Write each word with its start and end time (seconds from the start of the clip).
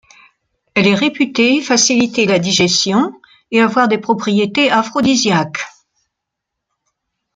Elle 0.73 0.87
est 0.87 0.95
réputée 0.95 1.61
faciliter 1.61 2.25
la 2.25 2.39
digestion 2.39 3.13
et 3.51 3.61
avoir 3.61 3.87
des 3.87 3.99
propriétés 3.99 4.71
aphrodisiaques. 4.71 5.61